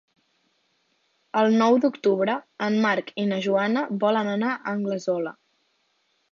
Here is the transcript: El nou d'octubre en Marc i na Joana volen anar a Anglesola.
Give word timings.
El 1.41 1.57
nou 1.63 1.77
d'octubre 1.83 2.39
en 2.69 2.79
Marc 2.87 3.13
i 3.25 3.29
na 3.35 3.39
Joana 3.49 3.87
volen 4.07 4.35
anar 4.35 4.57
a 4.57 4.61
Anglesola. 4.77 5.39